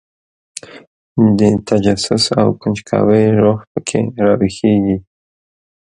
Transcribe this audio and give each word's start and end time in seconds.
د 1.37 1.39
تجسس 1.67 2.23
او 2.41 2.47
کنجکاوۍ 2.61 3.25
روح 3.41 3.59
په 3.71 3.79
کې 3.87 3.99
راویښېږي. 4.25 4.97